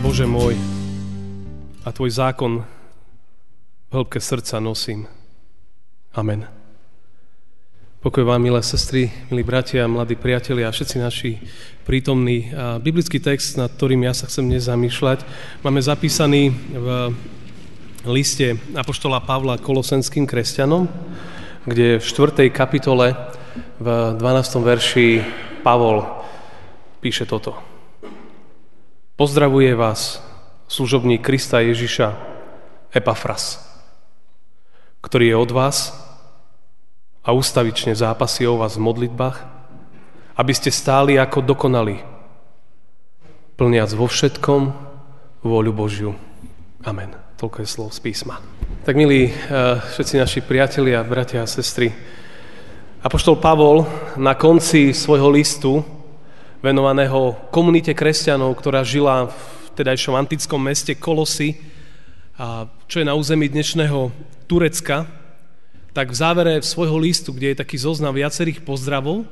[0.00, 0.56] Bože môj,
[1.84, 2.64] a Tvoj zákon
[3.88, 5.04] v hĺbke srdca nosím.
[6.16, 6.48] Amen.
[8.00, 11.30] Pokoj vám, milé sestry, milí bratia, mladí priatelia a všetci naši
[11.84, 12.48] prítomní.
[12.80, 15.20] Biblický text, nad ktorým ja sa chcem dnes zamýšľať,
[15.60, 16.88] máme zapísaný v
[18.08, 20.88] liste Apoštola Pavla kolosenským kresťanom,
[21.68, 22.48] kde v 4.
[22.48, 23.12] kapitole
[23.76, 24.64] v 12.
[24.64, 25.08] verši
[25.60, 26.08] Pavol
[27.04, 27.69] píše toto.
[29.20, 30.24] Pozdravuje vás
[30.64, 32.16] služobník Krista Ježiša
[32.88, 33.60] Epafras,
[35.04, 35.92] ktorý je od vás
[37.20, 39.44] a ústavične zápasí o vás v modlitbách,
[40.40, 42.00] aby ste stáli ako dokonali,
[43.60, 44.72] plniac vo všetkom
[45.44, 46.16] vôľu Božiu.
[46.88, 47.12] Amen.
[47.36, 48.40] Toľko je slov z písma.
[48.88, 49.34] Tak milí eh,
[50.00, 51.92] všetci naši priatelia, bratia a sestry,
[53.04, 53.84] Apoštol Pavol
[54.16, 55.99] na konci svojho listu
[56.60, 59.44] venovaného komunite kresťanov, ktorá žila v
[59.80, 61.56] tedajšom antickom meste Kolosy,
[62.40, 64.12] a čo je na území dnešného
[64.44, 65.08] Turecka,
[65.96, 69.24] tak v závere svojho listu, kde je taký zoznam viacerých pozdravov,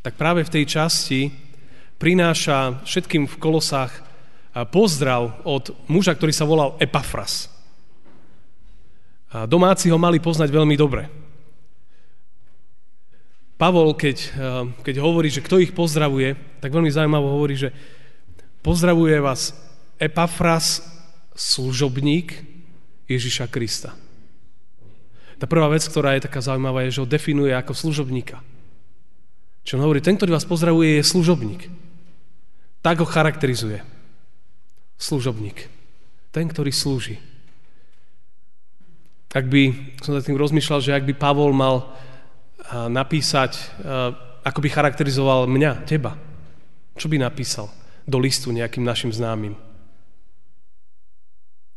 [0.00, 1.20] tak práve v tej časti
[2.00, 3.92] prináša všetkým v Kolosách
[4.72, 7.52] pozdrav od muža, ktorý sa volal Epafras.
[9.30, 11.19] A domáci ho mali poznať veľmi dobre.
[13.60, 14.32] Pavol, keď, eh,
[14.80, 16.32] keď hovorí, že kto ich pozdravuje,
[16.64, 17.76] tak veľmi zaujímavo hovorí, že
[18.64, 19.52] pozdravuje vás
[20.00, 20.80] Epafras,
[21.36, 22.40] služobník
[23.04, 23.92] Ježiša Krista.
[25.36, 28.40] Tá prvá vec, ktorá je taká zaujímavá, je, že ho definuje ako služobníka.
[29.64, 31.68] Čo on hovorí, ten, ktorý vás pozdravuje, je služobník.
[32.80, 33.84] Tak ho charakterizuje.
[35.00, 35.68] Služobník.
[36.32, 37.20] Ten, ktorý slúži.
[39.32, 41.88] Ak by, som sa tým rozmýšľal, že ak by Pavol mal
[42.70, 43.56] napísať,
[44.46, 46.14] ako by charakterizoval mňa, teba.
[46.96, 47.68] Čo by napísal
[48.06, 49.58] do listu nejakým našim známym?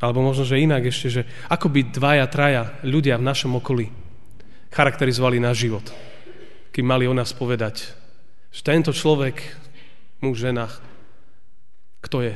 [0.03, 3.87] Alebo možno, že inak ešte, že ako by dvaja, traja ľudia v našom okolí
[4.67, 5.85] charakterizovali náš život,
[6.75, 7.87] kým mali o nás povedať,
[8.51, 9.39] že tento človek,
[10.19, 10.67] muž, žena,
[12.03, 12.35] kto je?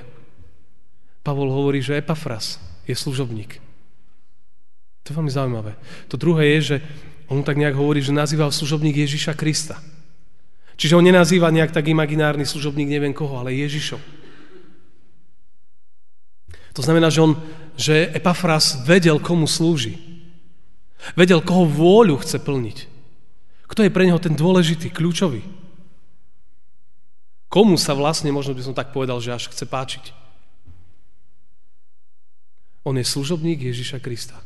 [1.27, 2.55] Pavol hovorí, že Epafras
[2.87, 3.59] je služobník.
[5.03, 5.75] To je veľmi zaujímavé.
[6.07, 6.77] To druhé je, že
[7.27, 9.79] on tak nejak hovorí, že nazýval služobník Ježiša Krista.
[10.77, 13.99] Čiže on nenazýva nejak tak imaginárny služobník neviem koho, ale Ježišov.
[16.77, 17.33] To znamená, že on,
[17.73, 19.97] že Epafras vedel, komu slúži.
[21.17, 22.77] Vedel, koho vôľu chce plniť.
[23.65, 25.41] Kto je pre neho ten dôležitý, kľúčový.
[27.49, 30.13] Komu sa vlastne, možno by som tak povedal, že až chce páčiť.
[32.85, 34.37] On je služobník Ježiša Krista.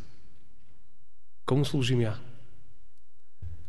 [1.44, 2.16] Komu slúžim ja?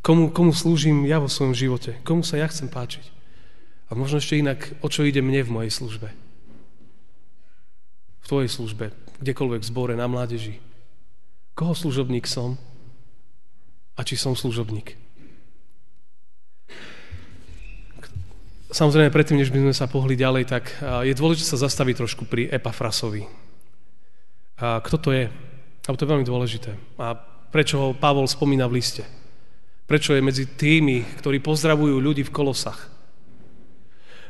[0.03, 1.95] Komu, komu slúžim ja vo svojom živote?
[2.03, 3.07] Komu sa ja chcem páčiť?
[3.87, 6.11] A možno ešte inak, o čo ide mne v mojej službe?
[8.23, 8.91] V tvojej službe,
[9.23, 10.59] kdekoľvek v zbore, na mládeži.
[11.55, 12.59] Koho služobník som?
[13.95, 14.99] A či som služobník?
[18.75, 20.65] Samozrejme, predtým, než by sme sa pohli ďalej, tak
[21.07, 23.29] je dôležité sa zastaviť trošku pri Epafrasovi.
[24.59, 25.31] A kto to je?
[25.87, 26.75] A to je veľmi dôležité.
[26.99, 27.15] A
[27.55, 29.05] prečo ho Pavol spomína v liste?
[29.93, 32.89] Prečo je medzi tými, ktorí pozdravujú ľudí v kolosách?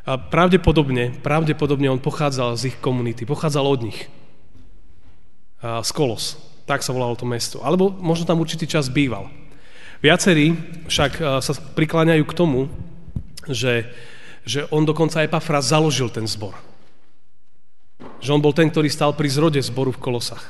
[0.03, 4.11] A pravdepodobne, pravdepodobne on pochádzal z ich komunity, pochádzal od nich.
[5.63, 6.35] A z Kolos,
[6.67, 7.63] tak sa volalo to mesto.
[7.63, 9.31] Alebo možno tam určitý čas býval.
[10.03, 10.59] Viacerí
[10.91, 12.67] však sa prikláňajú k tomu,
[13.47, 13.87] že,
[14.43, 16.59] že on dokonca Epafra založil ten zbor.
[18.19, 20.43] Že on bol ten, ktorý stal pri zrode zboru v Kolosách.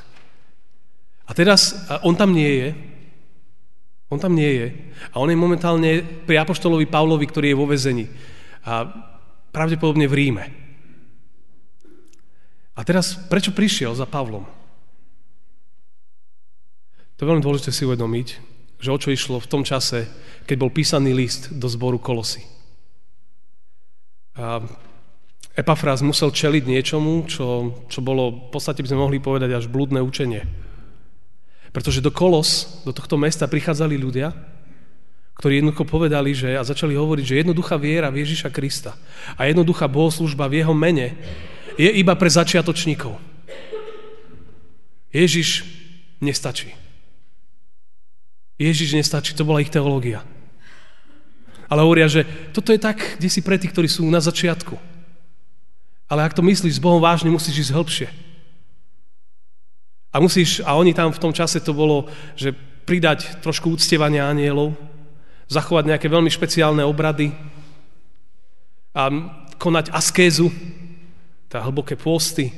[1.28, 2.68] A teraz on tam nie je,
[4.12, 4.68] on tam nie je.
[5.16, 8.04] A on je momentálne pri Apoštolovi Pavlovi, ktorý je vo vezení.
[8.68, 8.84] A
[9.48, 10.44] pravdepodobne v Ríme.
[12.76, 14.44] A teraz, prečo prišiel za Pavlom?
[17.16, 18.28] To je veľmi dôležité si uvedomiť,
[18.76, 20.04] že o čo išlo v tom čase,
[20.44, 22.44] keď bol písaný list do zboru Kolosy.
[24.36, 24.60] A
[25.52, 30.00] Epafras musel čeliť niečomu, čo, čo bolo, v podstate by sme mohli povedať, až blúdne
[30.00, 30.61] učenie.
[31.72, 34.36] Pretože do Kolos, do tohto mesta prichádzali ľudia,
[35.40, 38.92] ktorí jednoducho povedali že, a začali hovoriť, že jednoduchá viera v Ježiša Krista
[39.34, 41.16] a jednoduchá bohoslužba v jeho mene
[41.80, 43.16] je iba pre začiatočníkov.
[45.12, 45.64] Ježiš
[46.20, 46.76] nestačí.
[48.60, 50.22] Ježiš nestačí, to bola ich teológia.
[51.72, 54.76] Ale hovoria, že toto je tak, kde si pre tých, ktorí sú na začiatku.
[56.06, 58.08] Ale ak to myslíš s Bohom vážne, musíš ísť hĺbšie.
[60.12, 62.04] A musíš, a oni tam v tom čase to bolo,
[62.36, 62.52] že
[62.84, 64.76] pridať trošku uctievania anielov,
[65.48, 67.32] zachovať nejaké veľmi špeciálne obrady
[68.92, 69.08] a
[69.56, 70.52] konať askézu,
[71.48, 72.52] tá hlboké pôsty.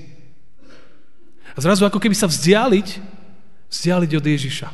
[1.54, 2.88] A zrazu ako keby sa vzdialiť,
[3.70, 4.68] vzdialiť od Ježiša.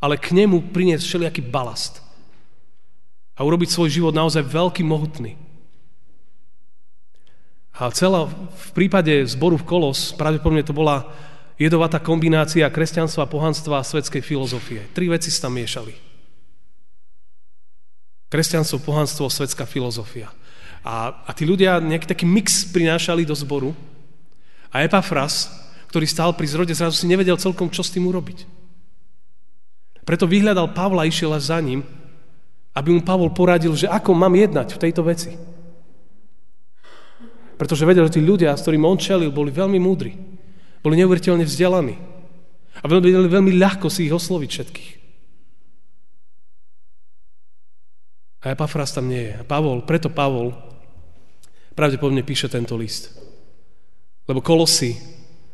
[0.00, 2.04] Ale k nemu priniesť všelijaký balast.
[3.36, 5.36] A urobiť svoj život naozaj veľký, mohutný.
[7.72, 11.08] A celá, v prípade zboru v Kolos, pravdepodobne to bola
[11.60, 14.88] jedovatá kombinácia kresťanstva, pohanstva a svetskej filozofie.
[14.96, 15.92] Tri veci sa tam miešali.
[18.32, 20.32] Kresťanstvo, pohanstvo, svetská filozofia.
[20.80, 23.76] A, a tí ľudia nejaký taký mix prinášali do zboru
[24.72, 25.52] a Epafras,
[25.92, 28.48] ktorý stál pri zrode, zrazu si nevedel celkom, čo s tým urobiť.
[30.08, 31.84] Preto vyhľadal Pavla, išiel až za ním,
[32.72, 35.36] aby mu Pavol poradil, že ako mám jednať v tejto veci.
[37.60, 40.29] Pretože vedel, že tí ľudia, s ktorými on čelil, boli veľmi múdri.
[40.80, 41.96] Boli neuveriteľne vzdelaní.
[42.80, 44.90] A vedeli veľmi ľahko si ich osloviť všetkých.
[48.40, 49.34] A Epafras tam nie je.
[49.36, 50.56] A Pavol, preto Pavol
[51.76, 53.12] pravdepodobne píše tento list.
[54.24, 54.96] Lebo kolosy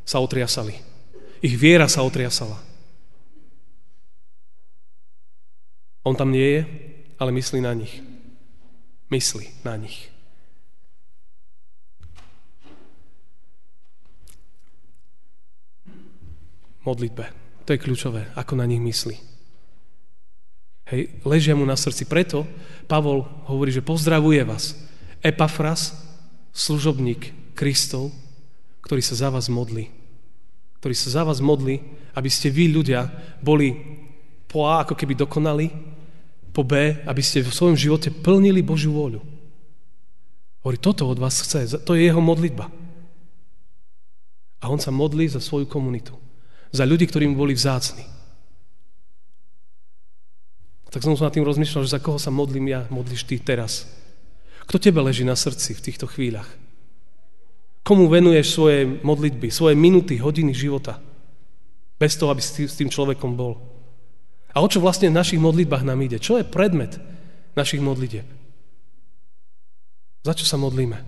[0.06, 0.78] sa otriasali.
[1.42, 2.62] Ich viera sa otriasala.
[6.06, 6.62] On tam nie je,
[7.18, 7.98] ale myslí na nich.
[9.10, 10.15] Myslí na nich.
[16.86, 17.24] Modlitbe.
[17.66, 19.18] To je kľúčové, ako na nich myslí.
[20.86, 22.06] Hej, ležia mu na srdci.
[22.06, 22.46] Preto
[22.86, 24.78] Pavol hovorí, že pozdravuje vás.
[25.18, 25.98] Epafras,
[26.54, 28.14] služobník Kristov,
[28.86, 29.90] ktorý sa za vás modlí.
[30.78, 31.82] Ktorý sa za vás modlí,
[32.14, 33.10] aby ste vy ľudia
[33.42, 33.74] boli
[34.46, 35.74] po A ako keby dokonali,
[36.54, 39.20] po B, aby ste v svojom živote plnili Božiu vôľu.
[40.62, 42.70] Hovorí, toto od vás chce, to je jeho modlitba.
[44.62, 46.14] A on sa modlí za svoju komunitu
[46.70, 48.06] za ľudí, ktorí boli vzácni.
[50.90, 53.84] Tak som nad tým rozmýšľal, že za koho sa modlím ja, modlíš ty teraz.
[54.64, 56.48] Kto tebe leží na srdci v týchto chvíľach?
[57.86, 60.98] Komu venuješ svoje modlitby, svoje minuty, hodiny života?
[62.00, 63.60] Bez toho, aby si s tým človekom bol.
[64.56, 66.16] A o čo vlastne v našich modlitbách nám ide?
[66.16, 66.96] Čo je predmet
[67.54, 68.24] našich modlitieb?
[70.24, 70.98] Za čo sa modlíme?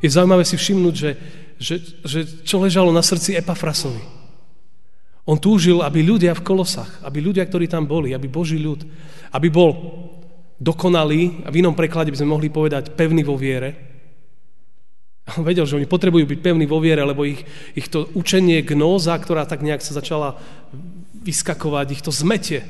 [0.00, 1.10] Je zaujímavé si všimnúť, že
[1.56, 4.02] že, že čo ležalo na srdci Epafrasovi.
[5.26, 8.86] On túžil, aby ľudia v kolosách, aby ľudia, ktorí tam boli, aby Boží ľud,
[9.34, 9.74] aby bol
[10.62, 13.74] dokonalý, a v inom preklade by sme mohli povedať pevný vo viere.
[15.34, 17.42] On vedel, že oni potrebujú byť pevní vo viere, lebo ich,
[17.74, 20.38] ich to učenie gnóza, ktorá tak nejak sa začala
[21.26, 22.62] vyskakovať, ich to zmetie.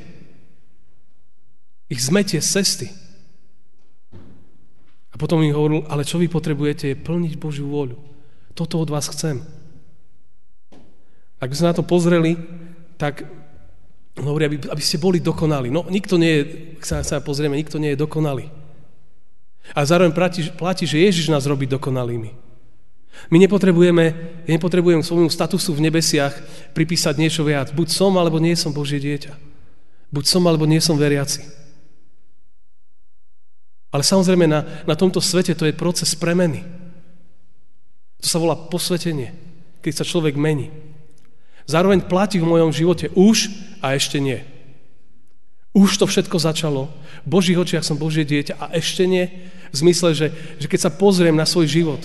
[1.87, 2.87] Ich zmetie z cesty.
[5.13, 8.16] A potom im hovoril, ale čo vy potrebujete je plniť Božiu vôľu.
[8.57, 9.45] Toto od vás chcem.
[11.37, 12.33] Ak by sme na to pozreli,
[12.97, 13.21] tak
[14.17, 15.69] hovorí, aby, aby ste boli dokonali.
[15.69, 16.43] No, nikto nie je,
[16.81, 18.49] sa, sa pozrieme, nikto nie je dokonalý.
[19.77, 22.33] A zároveň platí, platí, že Ježiš nás robí dokonalými.
[23.29, 24.05] My nepotrebujeme,
[24.45, 26.33] ja nepotrebujem svojmu statusu v nebesiach
[26.73, 27.69] pripísať niečo viac.
[27.73, 29.37] Buď som, alebo nie som Božie dieťa.
[30.09, 31.45] Buď som, alebo nie som veriaci.
[33.93, 36.86] Ale samozrejme na, na tomto svete to je proces premeny.
[38.21, 39.33] To sa volá posvetenie,
[39.81, 40.73] keď sa človek mení.
[41.67, 43.51] Zároveň platí v mojom živote už
[43.83, 44.39] a ešte nie.
[45.75, 46.89] Už to všetko začalo.
[47.27, 49.51] V Božích očiach som Božie dieťa a ešte nie.
[49.69, 52.01] V zmysle, že, že keď sa pozriem na svoj život,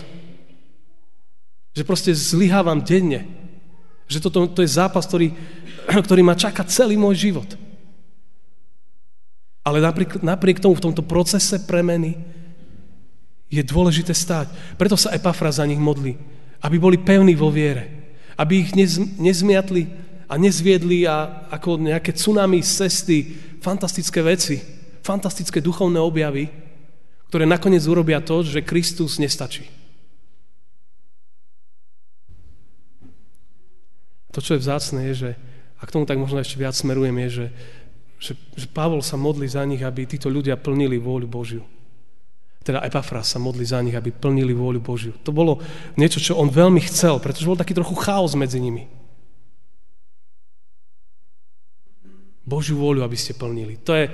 [1.73, 3.25] že proste zlyhávam denne.
[4.11, 5.33] Že toto to je zápas, ktorý,
[6.07, 7.49] ktorý ma čaká celý môj život.
[9.63, 12.19] Ale napriek, napriek tomu v tomto procese premeny
[13.53, 14.49] je dôležité stáť.
[14.81, 16.17] Preto sa Epafra za nich modlí,
[16.65, 19.93] aby boli pevní vo viere, aby ich nez, nezmiatli
[20.25, 23.29] a nezviedli a ako nejaké tsunami cesty,
[23.61, 24.57] fantastické veci,
[25.05, 26.49] fantastické duchovné objavy,
[27.29, 29.69] ktoré nakoniec urobia to, že Kristus nestačí.
[34.33, 35.31] To, čo je vzácne, je, že
[35.77, 37.47] a k tomu tak možno ešte viac smerujem, je, že,
[38.17, 38.33] že,
[38.65, 41.65] že Pavol sa modlí za nich, aby títo ľudia plnili vôľu Božiu
[42.63, 45.13] teda Epafras sa modli za nich, aby plnili vôľu Božiu.
[45.27, 45.59] To bolo
[45.99, 48.87] niečo, čo on veľmi chcel, pretože bol taký trochu chaos medzi nimi.
[52.43, 53.79] Božiu vôľu, aby ste plnili.
[53.87, 54.11] To je,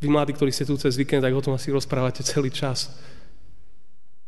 [0.00, 2.96] vy mladí, ktorí ste tu cez víkend, tak o tom asi rozprávate celý čas.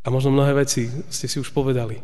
[0.05, 2.01] A možno mnohé veci ste si už povedali.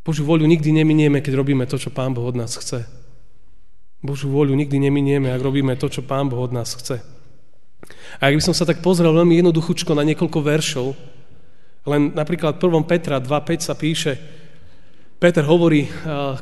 [0.00, 2.88] Božiu voľu nikdy neminieme, keď robíme to, čo Pán Boh od nás chce.
[4.00, 7.19] Božiu voľu nikdy neminieme, ak robíme to, čo Pán Boh od nás chce.
[8.20, 10.86] A ak by som sa tak pozrel veľmi jednoduchúčko na niekoľko veršov,
[11.88, 12.84] len napríklad 1.
[12.84, 14.12] Petra 2.5 sa píše,
[15.20, 15.84] Peter hovorí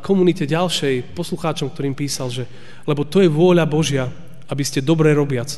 [0.07, 2.47] komunite ďalšej, poslucháčom, ktorým písal, že
[2.87, 4.07] lebo to je vôľa Božia,
[4.47, 5.51] aby ste dobre robiac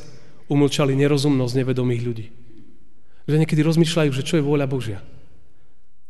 [0.49, 2.27] umlčali nerozumnosť nevedomých ľudí.
[3.29, 5.05] Že niekedy rozmýšľajú, že čo je vôľa Božia.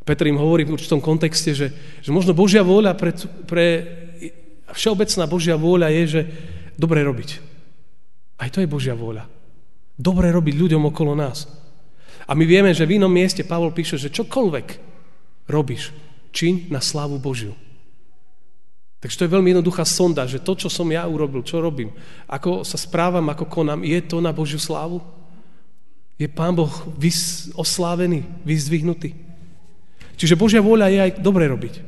[0.07, 3.13] Petr im hovorí v určitom kontexte, že, že možno Božia vôľa pre,
[3.45, 3.67] pre
[4.73, 6.23] všeobecná Božia vôľa je, že
[6.79, 7.43] dobre robiť.
[8.41, 9.40] Aj to je Božia vôľa.
[10.01, 11.45] Dobre robiť ľuďom okolo nás.
[12.25, 14.67] A my vieme, že v inom mieste Pavol píše, že čokoľvek
[15.45, 15.93] robíš,
[16.33, 17.53] čiň na slávu Božiu.
[19.01, 21.93] Takže to je veľmi jednoduchá sonda, že to, čo som ja urobil, čo robím,
[22.29, 25.05] ako sa správam, ako konám, je to na Božiu slávu?
[26.17, 29.17] Je Pán Boh vys- oslávený, vyzdvihnutý?
[30.21, 31.81] Čiže Božia vôľa je aj dobre robiť.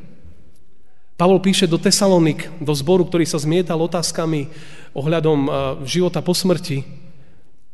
[1.21, 4.49] Pavol píše do Tesalonik, do zboru, ktorý sa zmietal otázkami
[4.97, 5.39] ohľadom
[5.85, 6.81] života po smrti,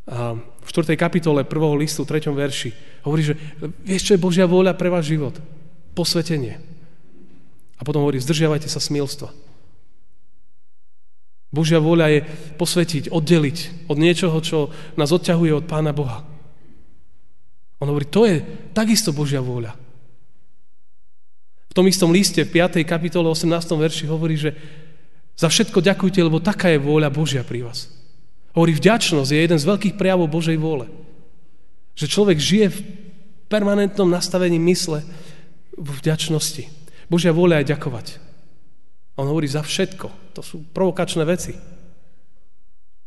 [0.09, 0.97] v 4.
[0.97, 1.53] kapitole 1.
[1.77, 2.33] listu, 3.
[2.33, 2.71] verši.
[3.05, 3.35] Hovorí, že
[3.85, 5.37] vieš, čo je Božia vôľa pre váš život?
[5.93, 6.57] Posvetenie.
[7.77, 9.29] A potom hovorí, zdržiavajte sa smilstva.
[11.49, 12.21] Božia vôľa je
[12.61, 14.69] posvetiť, oddeliť od niečoho, čo
[15.01, 16.25] nás odťahuje od Pána Boha.
[17.81, 19.77] On hovorí, to je takisto Božia vôľa.
[21.69, 22.81] V tom istom liste, v 5.
[22.85, 23.49] kapitole 18.
[23.77, 24.57] verši hovorí, že
[25.39, 27.98] za všetko ďakujte, lebo taká je vôľa Božia pri vás.
[28.59, 30.91] Hovorí, vďačnosť je jeden z veľkých prejavov Božej vôle.
[31.95, 32.79] Že človek žije v
[33.47, 35.07] permanentnom nastavení mysle
[35.79, 36.67] v vďačnosti.
[37.07, 38.19] Božia vôľa je ďakovať.
[39.15, 40.35] A on hovorí za všetko.
[40.35, 41.55] To sú provokačné veci.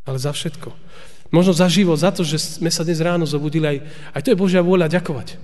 [0.07, 0.71] Ale za všetko.
[1.35, 3.77] Možno za život, za to, že sme sa dnes ráno zobudili, aj,
[4.15, 5.35] aj to je Božia vôľa ďakovať.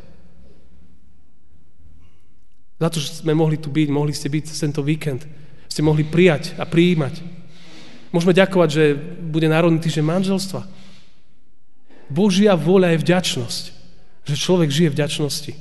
[2.79, 5.27] Za to, že sme mohli tu byť, mohli ste byť tento víkend.
[5.67, 7.36] Ste mohli prijať a prijímať.
[8.15, 8.83] Môžeme ďakovať, že
[9.19, 10.61] bude národný týždeň manželstva.
[12.07, 13.63] Božia vôľa je vďačnosť.
[14.27, 15.51] Že človek žije vďačnosti.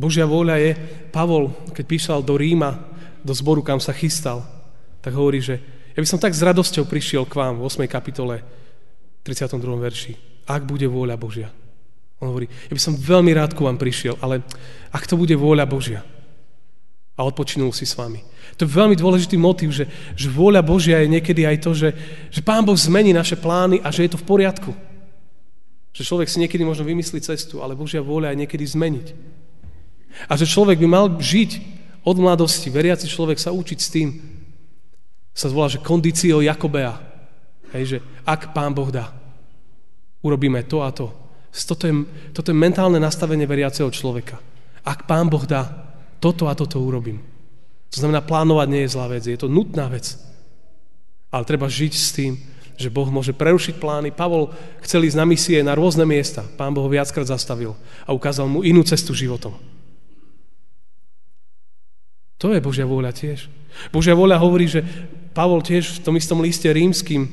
[0.00, 0.70] Božia vôľa je,
[1.12, 2.80] Pavol, keď písal do Ríma,
[3.20, 4.44] do zboru, kam sa chystal,
[5.04, 5.60] tak hovorí, že
[5.92, 7.84] ja by som tak s radosťou prišiel k vám v 8.
[7.84, 8.40] kapitole
[9.24, 9.60] 32.
[9.60, 10.12] verši.
[10.48, 11.52] Ak bude vôľa Božia.
[12.20, 14.40] On hovorí, ja by som veľmi rád ku vám prišiel, ale
[14.92, 16.00] ak to bude vôľa Božia.
[17.16, 18.24] A odpočinul si s vami.
[18.58, 21.90] To je veľmi dôležitý motiv, že, že vôľa Božia je niekedy aj to, že,
[22.32, 24.72] že Pán Boh zmení naše plány a že je to v poriadku.
[25.94, 29.06] Že človek si niekedy možno vymyslí cestu, ale Božia vôľa je niekedy zmeniť.
[30.26, 31.50] A že človek by mal žiť
[32.02, 34.08] od mladosti, veriaci človek sa učiť s tým,
[35.34, 36.98] sa zvolá, že kondício Jakobea.
[37.70, 39.14] Hej, že ak Pán Boh dá,
[40.20, 41.14] urobíme to a to.
[41.50, 41.94] Toto je,
[42.34, 44.38] toto je mentálne nastavenie veriaceho človeka.
[44.82, 45.66] Ak Pán Boh dá,
[46.18, 47.22] toto a toto urobím.
[47.90, 50.14] To znamená, plánovať nie je zlá vec, je to nutná vec.
[51.30, 52.38] Ale treba žiť s tým,
[52.80, 54.08] že Boh môže prerušiť plány.
[54.14, 56.46] Pavol chcel ísť na misie na rôzne miesta.
[56.56, 57.76] Pán Boh ho viackrát zastavil
[58.08, 59.52] a ukázal mu inú cestu životom.
[62.40, 63.52] To je Božia vôľa tiež.
[63.92, 64.80] Božia vôľa hovorí, že
[65.36, 67.28] Pavol tiež v tom istom liste rímským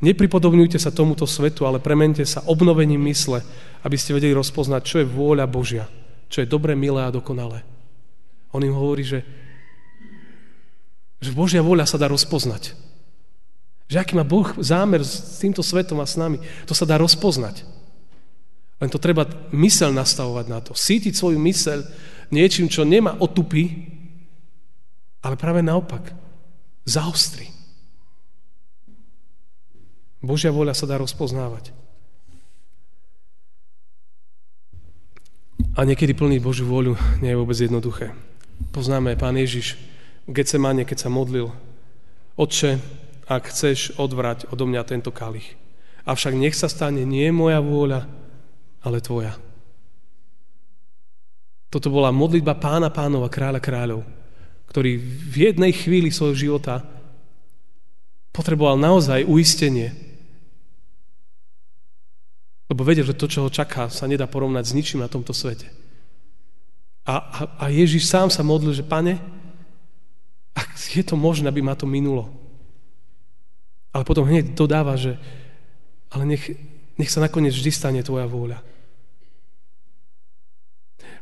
[0.00, 3.44] nepripodobňujte sa tomuto svetu, ale premente sa obnovením mysle,
[3.84, 5.84] aby ste vedeli rozpoznať, čo je vôľa Božia,
[6.32, 7.62] čo je dobre, milé a dokonalé.
[8.50, 9.22] On im hovorí, že,
[11.22, 12.74] že Božia vôľa sa dá rozpoznať.
[13.90, 17.66] Že aký má Boh zámer s týmto svetom a s nami, to sa dá rozpoznať.
[18.80, 20.72] Len to treba mysel nastavovať na to.
[20.72, 21.84] Sítiť svoju mysel
[22.32, 23.86] niečím, čo nemá otupy,
[25.20, 26.16] ale práve naopak,
[26.88, 27.52] zaostri.
[30.24, 31.72] Božia voľa sa dá rozpoznávať.
[35.76, 38.12] A niekedy plniť Božiu voľu nie je vôbec jednoduché.
[38.68, 39.80] Poznáme pán Ježiš
[40.28, 41.48] v Getsemane, keď sa modlil.
[42.36, 42.76] Otče,
[43.24, 45.56] ak chceš odvrať odo mňa tento kalich.
[46.04, 48.04] Avšak nech sa stane nie moja vôľa,
[48.84, 49.38] ale tvoja.
[51.70, 54.02] Toto bola modlitba pána pánov a kráľa kráľov,
[54.66, 56.82] ktorý v jednej chvíli svojho života
[58.34, 59.94] potreboval naozaj uistenie.
[62.66, 65.79] Lebo vedel, že to, čo ho čaká, sa nedá porovnať s ničím na tomto svete.
[67.04, 69.18] A, a, a Ježiš sám sa modlil, že pane,
[70.52, 72.28] ak je to možné, aby ma to minulo.
[73.90, 75.18] Ale potom hneď dodáva, že
[76.10, 76.44] ale nech,
[76.98, 78.58] nech sa nakoniec vždy stane tvoja vôľa.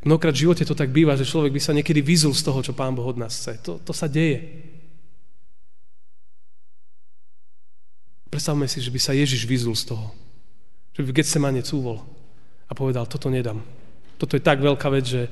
[0.04, 2.73] Mnohokrát v živote to tak býva, že človek by sa niekedy vyzul z toho, čo
[2.73, 3.58] Pán Boh od nás chce.
[3.66, 4.40] To, to sa deje.
[8.30, 10.12] Predstavme si, že by sa Ježiš vyzul z toho.
[10.94, 12.04] Že by v Getsemane cúvol
[12.68, 13.58] a povedal, toto nedám.
[14.19, 15.23] Toto je tak veľká vec, že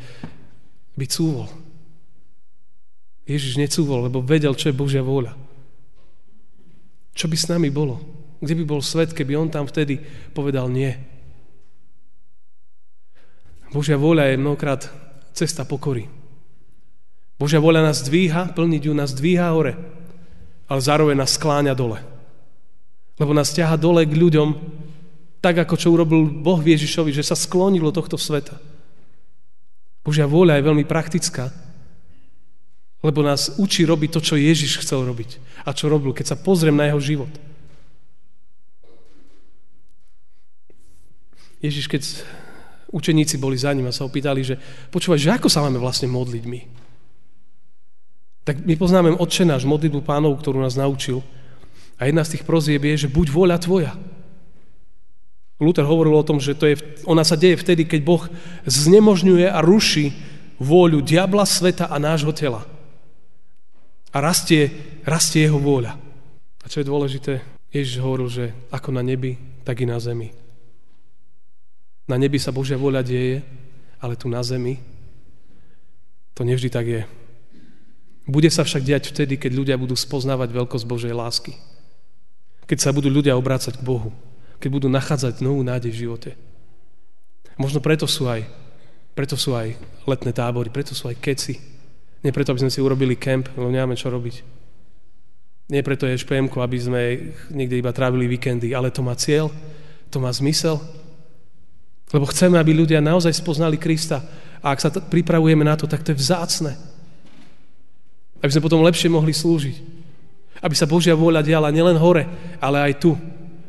[0.95, 1.51] by cúvol.
[3.27, 5.35] Ježiš necúvol, lebo vedel, čo je Božia vôľa.
[7.13, 7.99] Čo by s nami bolo?
[8.39, 9.99] Kde by bol svet, keby on tam vtedy
[10.31, 10.95] povedal nie?
[13.75, 14.87] Božia vôľa je mnohokrát
[15.35, 16.07] cesta pokory.
[17.37, 19.75] Božia vôľa nás dvíha, plniť ju nás dvíha hore,
[20.71, 21.99] ale zároveň nás skláňa dole.
[23.19, 24.49] Lebo nás ťaha dole k ľuďom,
[25.43, 28.57] tak ako čo urobil Boh Ježišovi, že sa sklonilo tohto sveta.
[30.07, 31.51] Božia vôľa je veľmi praktická,
[33.03, 36.79] lebo nás učí robiť to, čo Ježiš chcel robiť a čo robil, keď sa pozriem
[36.79, 37.33] na jeho život.
[41.59, 42.03] Ježiš, keď
[42.95, 44.55] učeníci boli za ním a sa opýtali, že
[44.95, 46.61] počúvaj, že ako sa máme vlastne modliť my?
[48.47, 51.19] Tak my poznáme Otče náš, modlitbu pánov, ktorú nás naučil.
[51.99, 53.99] A jedna z tých prozieb je, že buď vôľa tvoja.
[55.57, 56.77] Luther hovoril o tom, že to je,
[57.09, 58.23] ona sa deje vtedy, keď Boh
[58.69, 60.13] znemožňuje a ruší
[60.61, 62.65] vôľu diabla, sveta a nášho tela.
[64.13, 64.73] A rastie,
[65.05, 65.97] rastie jeho vôľa.
[66.61, 67.33] A čo je dôležité,
[67.73, 70.33] Ježiš hovoril, že ako na nebi, tak i na zemi.
[72.09, 73.41] Na nebi sa Božia vôľa deje,
[74.01, 74.77] ale tu na zemi
[76.37, 77.03] to nevždy tak je.
[78.29, 81.57] Bude sa však diať vtedy, keď ľudia budú spoznávať veľkosť Božej lásky.
[82.69, 84.13] Keď sa budú ľudia obrácať k Bohu.
[84.57, 86.31] Keď budú nachádzať novú nádej v živote.
[87.57, 88.45] Možno preto sú aj,
[89.17, 91.57] preto sú aj letné tábory, preto sú aj keci.
[92.21, 94.57] Nie preto, aby sme si urobili kemp, lebo nemáme čo robiť.
[95.67, 97.03] Nie preto je špm aby sme
[97.51, 99.51] niekde iba trávili víkendy, ale to má cieľ,
[100.15, 100.79] to má zmysel,
[102.15, 104.23] lebo chceme, aby ľudia naozaj spoznali Krista.
[104.63, 106.79] A ak sa t- pripravujeme na to, tak to je vzácne.
[108.39, 109.77] Aby sme potom lepšie mohli slúžiť.
[110.63, 112.31] Aby sa Božia vôľa diala nielen hore,
[112.63, 113.19] ale aj tu.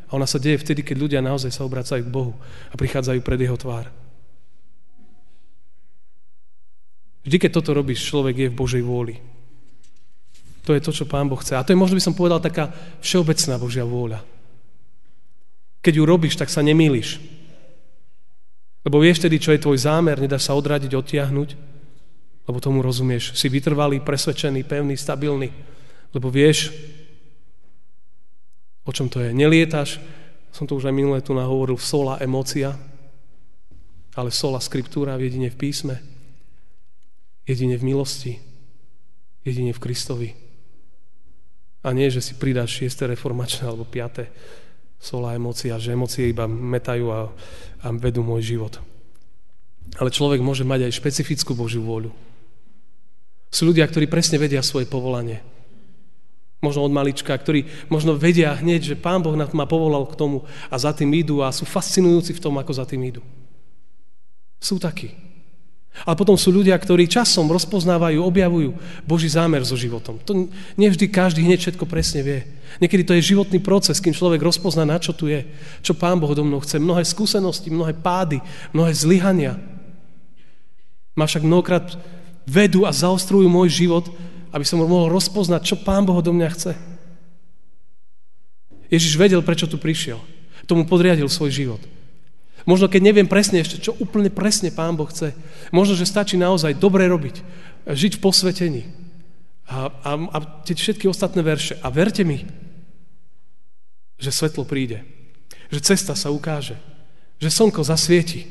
[0.08, 2.32] A ona sa deje vtedy, keď ľudia naozaj sa obracajú k Bohu
[2.72, 3.92] a prichádzajú pred Jeho tvár.
[7.28, 9.20] Vždy, keď toto robíš, človek je v Božej vôli.
[10.64, 11.56] To je to, čo Pán Boh chce.
[11.56, 12.72] A to je možno by som povedal taká
[13.04, 14.24] všeobecná Božia vôľa.
[15.84, 17.20] Keď ju robíš, tak sa nemýliš.
[18.84, 21.48] Lebo vieš tedy, čo je tvoj zámer, nedáš sa odradiť, odtiahnuť,
[22.48, 23.36] lebo tomu rozumieš.
[23.36, 25.52] Si vytrvalý, presvedčený, pevný, stabilný,
[26.16, 26.72] lebo vieš,
[28.88, 29.36] o čom to je.
[29.36, 30.00] Nelietaš,
[30.48, 32.72] som to už aj minulé tu nahovoril, sola emócia,
[34.16, 36.00] ale sola skriptúra jedine v písme,
[37.44, 38.40] jedine v milosti,
[39.44, 40.30] jedine v Kristovi.
[41.84, 43.12] A nie, že si pridáš 6.
[43.12, 47.30] reformačné alebo 5 sola emócia, že emócie iba metajú a,
[47.84, 48.80] a vedú môj život.
[50.00, 52.10] Ale človek môže mať aj špecifickú Božiu vôľu.
[53.48, 55.40] Sú ľudia, ktorí presne vedia svoje povolanie.
[56.58, 60.74] Možno od malička, ktorí možno vedia hneď, že Pán Boh ma povolal k tomu a
[60.74, 63.22] za tým idú a sú fascinujúci v tom, ako za tým idú.
[64.58, 65.14] Sú takí.
[66.06, 68.70] Ale potom sú ľudia, ktorí časom rozpoznávajú, objavujú
[69.02, 70.18] Boží zámer so životom.
[70.26, 70.46] To
[70.78, 72.40] nevždy každý hneď všetko presne vie.
[72.78, 75.42] Niekedy to je životný proces, kým človek rozpozná, na čo tu je,
[75.82, 76.78] čo Pán Boh do mnou chce.
[76.78, 78.38] Mnohé skúsenosti, mnohé pády,
[78.70, 79.58] mnohé zlyhania.
[81.18, 81.98] Ma však mnohokrát
[82.46, 84.06] vedú a zaostrujú môj život,
[84.52, 86.72] aby som mohol rozpoznať, čo Pán Boh do mňa chce.
[88.88, 90.20] Ježiš vedel, prečo tu prišiel.
[90.64, 91.82] Tomu podriadil svoj život.
[92.68, 95.32] Možno keď neviem presne ešte, čo úplne presne Pán Boh chce.
[95.72, 97.40] Možno, že stačí naozaj dobre robiť,
[97.88, 98.82] žiť v posvetení
[99.68, 101.80] a, a, a tie všetky ostatné verše.
[101.80, 102.44] A verte mi,
[104.20, 105.04] že svetlo príde,
[105.72, 106.76] že cesta sa ukáže,
[107.40, 108.44] že slnko zasvieti.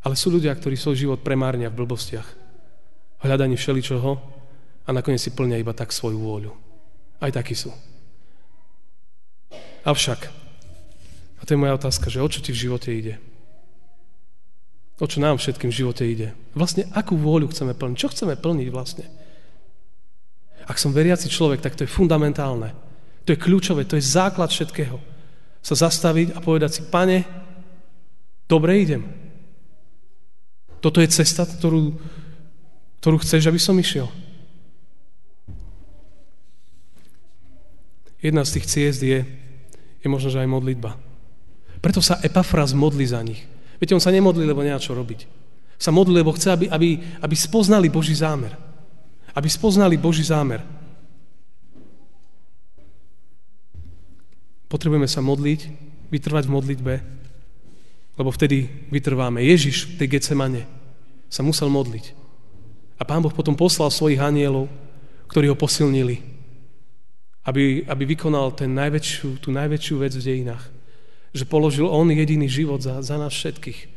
[0.00, 2.39] Ale sú ľudia, ktorí svoj život premárnia v blbostiach,
[3.20, 4.10] hľadaní všeličoho
[4.86, 6.52] a nakoniec si plnia iba tak svoju vôľu.
[7.20, 7.72] Aj takí sú.
[9.84, 10.40] Avšak
[11.40, 13.16] a to je moja otázka, že o čo ti v živote ide?
[15.00, 16.36] O čo nám všetkým v živote ide?
[16.52, 17.96] Vlastne akú vôľu chceme plniť?
[17.96, 19.08] Čo chceme plniť vlastne?
[20.68, 22.76] Ak som veriaci človek, tak to je fundamentálne.
[23.24, 25.00] To je kľúčové, to je základ všetkého.
[25.64, 27.24] Sa zastaviť a povedať si, pane,
[28.44, 29.02] dobre idem.
[30.84, 31.96] Toto je cesta, ktorú,
[33.00, 34.06] ktorú chceš, aby som išiel.
[38.20, 39.24] Jedna z tých ciest je,
[40.04, 41.00] je možno, že aj modlitba.
[41.80, 43.40] Preto sa Epafras modli za nich.
[43.80, 45.24] Viete, on sa nemodlí, lebo nemá čo robiť.
[45.80, 48.52] Sa modlí, lebo chce, aby, aby, aby spoznali Boží zámer.
[49.32, 50.60] Aby spoznali Boží zámer.
[54.68, 55.60] Potrebujeme sa modliť,
[56.12, 56.94] vytrvať v modlitbe,
[58.20, 59.40] lebo vtedy vytrváme.
[59.40, 60.68] Ježiš v tej Getsemane
[61.32, 62.19] sa musel modliť.
[63.00, 64.68] A Pán Boh potom poslal svojich anielov,
[65.32, 66.20] ktorí ho posilnili.
[67.40, 70.64] aby, aby vykonal ten najväčšiu, tú najväčšiu vec v dejinách.
[71.32, 73.88] Že položil on jediný život za, za nás všetkých.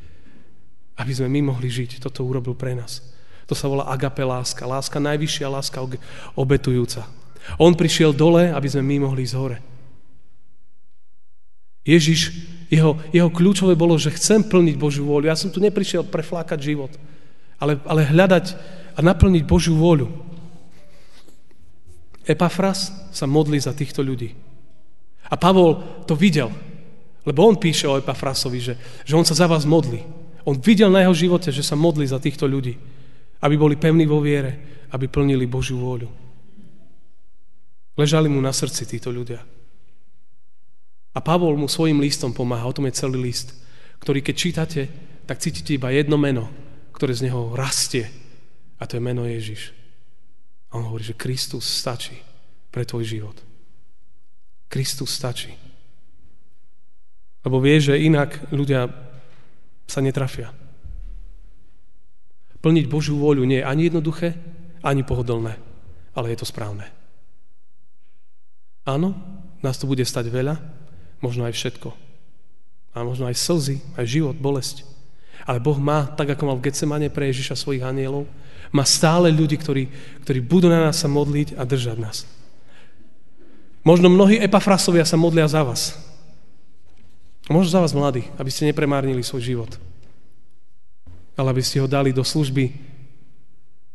[0.95, 1.99] Aby sme my mohli žiť.
[1.99, 3.03] Toto urobil pre nás.
[3.49, 4.63] To sa volá agape láska.
[4.63, 5.83] Láska najvyššia, láska
[6.37, 7.03] obetujúca.
[7.59, 9.57] On prišiel dole, aby sme my mohli ísť hore.
[11.83, 12.31] Ježiš,
[12.71, 15.27] jeho, jeho kľúčové bolo, že chcem plniť Božiu vôľu.
[15.27, 16.95] Ja som tu neprišiel preflákať život,
[17.59, 18.55] ale, ale hľadať
[18.93, 20.10] a naplniť Božiu vôľu.
[22.23, 24.32] Epafras sa modlí za týchto ľudí.
[25.27, 26.51] A Pavol to videl,
[27.27, 30.03] lebo on píše o Epafrasovi, že, že on sa za vás modlí.
[30.43, 32.75] On videl na jeho živote, že sa modlí za týchto ľudí,
[33.39, 36.08] aby boli pevní vo viere, aby plnili Božiu vôľu.
[37.95, 39.43] Ležali mu na srdci títo ľudia.
[41.13, 43.53] A Pavol mu svojim listom pomáha, o tom je celý list,
[44.01, 44.82] ktorý keď čítate,
[45.23, 46.49] tak cítite iba jedno meno,
[46.91, 48.10] ktoré z neho rastie.
[48.83, 49.71] A to je meno Ježiš.
[50.67, 52.19] A on hovorí, že Kristus stačí
[52.67, 53.37] pre tvoj život.
[54.67, 55.55] Kristus stačí.
[57.47, 58.91] Lebo vie, že inak ľudia
[59.87, 60.51] sa netrafia.
[62.59, 64.35] Plniť Božiu vôľu nie je ani jednoduché,
[64.83, 65.55] ani pohodlné,
[66.11, 66.87] ale je to správne.
[68.83, 69.15] Áno,
[69.63, 70.59] nás to bude stať veľa,
[71.23, 71.91] možno aj všetko.
[72.95, 74.83] A možno aj slzy, aj život, bolesť.
[75.47, 78.27] Ale Boh má, tak ako mal v Getsemane pre Ježiša svojich anielov,
[78.73, 79.86] má stále ľudí, ktorí,
[80.25, 82.25] ktorí budú na nás sa modliť a držať nás.
[83.86, 85.93] Možno mnohí epafrasovia sa modlia za vás.
[87.51, 89.71] Možno za vás mladí, aby ste nepremárnili svoj život.
[91.38, 92.73] Ale aby ste ho dali do služby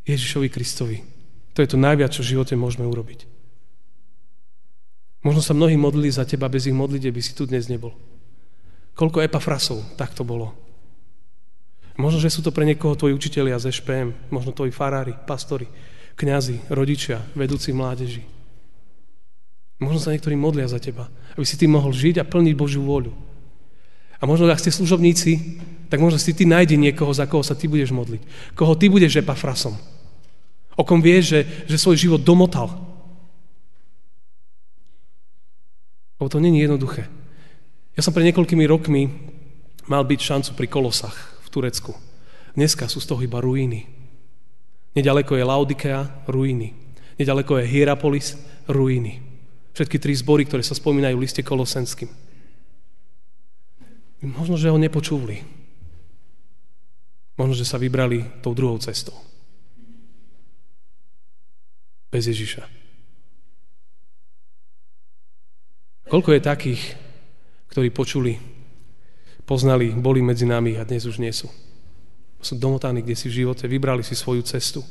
[0.07, 1.03] Ježišovi Kristovi.
[1.57, 3.27] To je to najviac, čo v živote môžeme urobiť.
[5.27, 7.97] Možno sa mnohí modlili za teba, bez ich modlite by si tu dnes nebol.
[8.95, 10.68] Koľko epafrasov tak to bolo.
[11.99, 15.67] Možno, že sú to pre niekoho tvoji učitelia z SPM, možno tvoji farári, pastori,
[16.15, 18.23] kňazi, rodičia, vedúci mládeži.
[19.83, 23.11] Možno sa niektorí modlia za teba, aby si ty mohol žiť a plniť Božiu vôľu.
[24.19, 25.59] A možno, ak ste služobníci,
[25.91, 28.55] tak možno si ty nájdi niekoho, za koho sa ty budeš modliť.
[28.55, 29.75] Koho ty budeš epafrasom.
[30.79, 32.89] O kom vieš, že, že svoj život domotal
[36.19, 37.07] Lebo to není jednoduché.
[37.95, 39.07] Ja som pred niekoľkými rokmi
[39.87, 41.97] mal byť šancu pri Kolosach v Turecku.
[42.53, 43.89] Dneska sú z toho iba ruiny.
[44.93, 46.77] Nedaleko je Laodikea, ruiny.
[47.17, 48.37] Nedaleko je Hierapolis,
[48.69, 49.25] ruiny.
[49.73, 52.13] Všetky tri zbory, ktoré sa spomínajú v liste kolosenským.
[54.29, 55.41] Možno, že ho nepočúvli.
[57.39, 59.15] Možno, že sa vybrali tou druhou cestou.
[62.11, 62.67] Bez Ježiša.
[66.11, 66.83] Koľko je takých,
[67.71, 68.58] ktorí počuli,
[69.49, 71.49] poznali, boli medzi nami a dnes už nie sú.
[72.45, 74.85] Sú domotaní kde si v živote, vybrali si svoju cestu.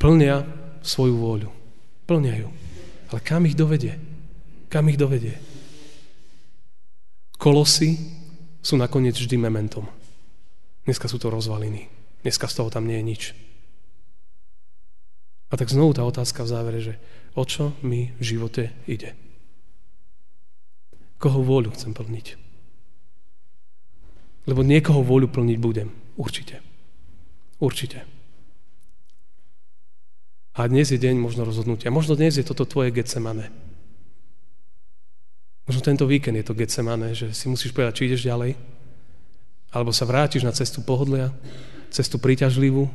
[0.00, 0.40] Plnia
[0.80, 1.50] svoju vôľu.
[2.08, 2.48] Plnia ju.
[3.12, 4.00] Ale kam ich dovedie?
[4.72, 5.36] Kam ich dovedie?
[7.36, 7.94] Kolosy
[8.64, 9.84] sú nakoniec vždy mementom.
[10.88, 11.92] Dneska sú to rozvaliny.
[12.24, 13.22] Dneska z toho tam nie je nič.
[15.48, 16.94] A tak znovu tá otázka v závere, že
[17.36, 19.12] o čo mi v živote ide?
[21.20, 22.47] Koho vôľu chcem plniť?
[24.48, 25.92] Lebo niekoho vôľu plniť budem.
[26.16, 26.64] Určite.
[27.60, 28.08] Určite.
[30.56, 31.92] A dnes je deň možno rozhodnutia.
[31.92, 33.52] Možno dnes je toto tvoje Getsemane.
[35.68, 38.56] Možno tento víkend je to Getsemane, že si musíš povedať, či ideš ďalej,
[39.68, 41.28] alebo sa vrátiš na cestu pohodlia,
[41.92, 42.88] cestu príťažlivú,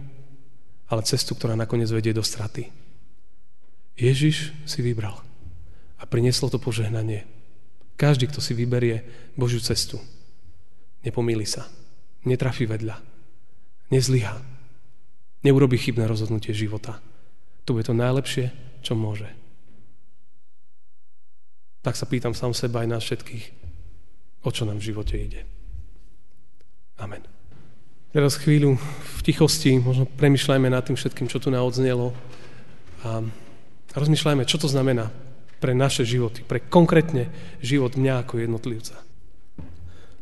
[0.89, 2.73] ale cestu, ktorá nakoniec vedie do straty.
[3.93, 5.21] Ježiš si vybral
[6.01, 7.29] a prinieslo to požehnanie.
[7.93, 9.05] Každý, kto si vyberie
[9.37, 10.01] Božiu cestu,
[11.03, 11.67] nepomýli sa,
[12.23, 12.97] netrafí vedľa,
[13.91, 14.35] nezlyha,
[15.43, 17.03] neurobi chybné rozhodnutie života.
[17.67, 18.51] To je to najlepšie,
[18.83, 19.27] čo môže.
[21.83, 23.45] Tak sa pýtam sám seba aj nás všetkých,
[24.43, 25.43] o čo nám v živote ide.
[26.99, 27.23] Amen.
[28.13, 32.13] Teraz chvíľu v tichosti možno premyšľajme nad tým všetkým, čo tu naodznelo
[33.03, 33.25] a
[33.97, 35.11] rozmýšľajme, čo to znamená
[35.59, 38.99] pre naše životy, pre konkrétne život mňa ako jednotlivca.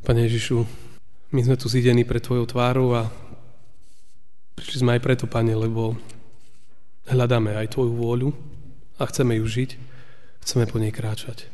[0.02, 0.66] Pane Ježišu,
[1.30, 3.14] my sme tu zidení pre Tvojou tvárou a
[4.58, 5.94] prišli sme aj preto, Pane, lebo
[7.06, 8.30] hľadáme aj Tvoju vôľu
[8.98, 9.70] a chceme ju žiť,
[10.42, 11.46] chceme po nej kráčať.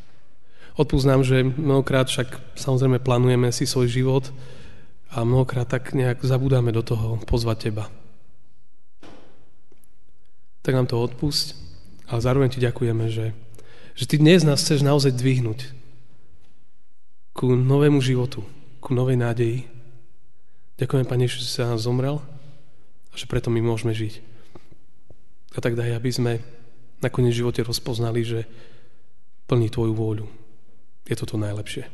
[0.80, 4.24] Odpúsť nám, že mnohokrát však samozrejme plánujeme si svoj život
[5.12, 7.92] a mnohokrát tak nejak zabudáme do toho pozvať Teba.
[10.64, 11.52] Tak nám to odpusť,
[12.08, 13.36] ale zároveň Ti ďakujeme, že
[13.98, 15.77] že Ty dnes nás chceš naozaj dvihnúť
[17.38, 18.42] ku novému životu,
[18.82, 19.70] ku novej nádeji.
[20.74, 24.18] Ďakujem, Pane, že si sa zomrel a že preto my môžeme žiť.
[25.54, 26.42] A tak daj, aby sme
[26.98, 28.42] nakoniec v živote rozpoznali, že
[29.46, 30.26] plní Tvoju vôľu.
[31.06, 31.86] Je to to najlepšie.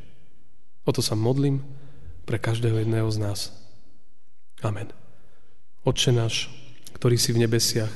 [0.88, 1.60] O to sa modlím
[2.24, 3.52] pre každého jedného z nás.
[4.64, 4.88] Amen.
[5.84, 6.48] Otče náš,
[6.96, 7.92] ktorý si v nebesiach,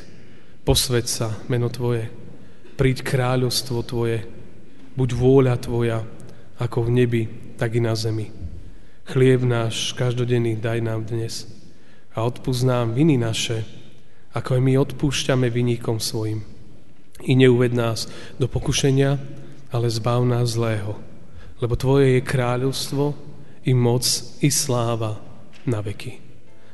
[0.68, 2.12] posveď sa meno Tvoje,
[2.76, 4.28] príď kráľovstvo Tvoje,
[5.00, 6.17] buď vôľa Tvoja,
[6.58, 7.22] ako v nebi,
[7.54, 8.30] tak i na zemi.
[9.08, 11.48] Chlieb náš každodenný daj nám dnes
[12.12, 13.64] a odpúsť nám viny naše,
[14.34, 16.44] ako aj my odpúšťame vyníkom svojim.
[17.24, 19.16] I neuved nás do pokušenia,
[19.72, 20.98] ale zbav nás zlého,
[21.62, 23.04] lebo Tvoje je kráľovstvo,
[23.68, 24.04] i moc,
[24.40, 25.20] i sláva
[25.68, 26.20] na veky.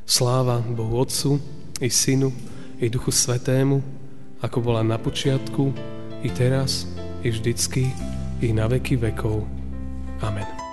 [0.07, 1.40] Sláva Bohu Otcu,
[1.81, 2.31] i Synu,
[2.79, 3.83] i Duchu Svetému,
[4.38, 5.75] ako bola na počiatku,
[6.23, 6.87] i teraz,
[7.27, 7.90] i vždycky,
[8.44, 9.63] i na veky vekov.
[10.22, 10.63] Amen.